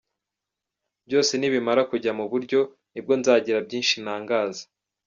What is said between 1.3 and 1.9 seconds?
nibimara